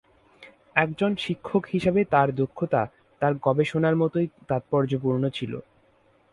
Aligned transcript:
একজন 0.75 1.11
শিক্ষক 1.17 1.63
হিসাবে 1.73 2.01
তার 2.05 2.29
দক্ষতা 2.35 2.81
তার 3.21 3.33
গবেষণার 3.43 3.95
মতোই 3.95 4.27
তাৎপর্যপূর্ণ 4.49 5.23
ছিল। 5.29 5.53